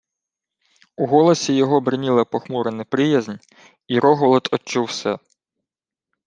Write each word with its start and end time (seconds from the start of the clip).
У 0.97 1.05
голосі 1.07 1.53
його 1.55 1.81
бриніла 1.81 2.25
похмура 2.25 2.71
неприязнь, 2.71 3.35
і 3.87 3.99
Рогволод 3.99 4.49
одчув 4.51 4.91
се. 4.91 5.17